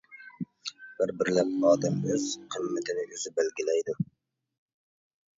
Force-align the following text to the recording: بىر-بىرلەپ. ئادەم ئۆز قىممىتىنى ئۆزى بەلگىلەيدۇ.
بىر-بىرلەپ. 0.99 1.51
ئادەم 1.71 1.99
ئۆز 2.13 2.25
قىممىتىنى 2.55 3.03
ئۆزى 3.11 3.33
بەلگىلەيدۇ. 3.35 3.95